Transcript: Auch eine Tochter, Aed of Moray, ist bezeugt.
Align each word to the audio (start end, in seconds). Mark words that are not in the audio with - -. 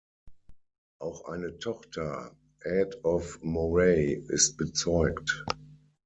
Auch 0.99 1.25
eine 1.25 1.59
Tochter, 1.59 2.35
Aed 2.65 3.03
of 3.05 3.37
Moray, 3.43 4.15
ist 4.29 4.57
bezeugt. 4.57 5.45